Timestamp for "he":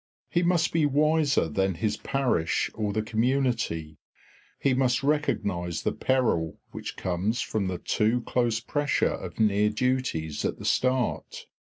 0.31-0.41, 4.57-4.73